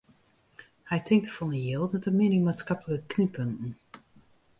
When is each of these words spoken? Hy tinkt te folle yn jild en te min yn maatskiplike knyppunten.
Hy 0.89 0.99
tinkt 1.09 1.25
te 1.27 1.33
folle 1.35 1.55
yn 1.59 1.67
jild 1.67 1.93
en 1.97 2.01
te 2.05 2.11
min 2.17 2.35
yn 2.37 2.45
maatskiplike 2.47 2.99
knyppunten. 3.13 3.71